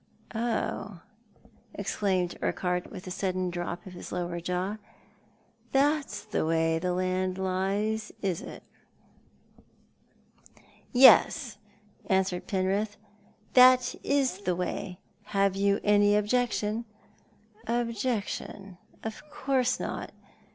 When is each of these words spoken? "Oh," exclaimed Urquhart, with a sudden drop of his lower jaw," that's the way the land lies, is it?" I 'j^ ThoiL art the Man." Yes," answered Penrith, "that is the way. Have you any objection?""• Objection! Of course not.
"Oh," 0.33 1.03
exclaimed 1.75 2.35
Urquhart, 2.41 2.89
with 2.91 3.05
a 3.05 3.11
sudden 3.11 3.51
drop 3.51 3.85
of 3.85 3.93
his 3.93 4.11
lower 4.11 4.39
jaw," 4.39 4.77
that's 5.73 6.25
the 6.25 6.43
way 6.43 6.79
the 6.79 6.91
land 6.93 7.37
lies, 7.37 8.11
is 8.19 8.41
it?" 8.41 8.63
I 9.59 9.61
'j^ 9.61 9.61
ThoiL 9.61 9.63
art 9.63 9.63
the 10.15 10.59
Man." 10.59 10.63
Yes," 10.93 11.57
answered 12.07 12.47
Penrith, 12.47 12.97
"that 13.53 13.93
is 14.03 14.39
the 14.39 14.55
way. 14.55 14.97
Have 15.37 15.55
you 15.55 15.79
any 15.83 16.15
objection?""• 16.15 16.85
Objection! 17.79 18.79
Of 19.03 19.21
course 19.29 19.79
not. 19.79 20.13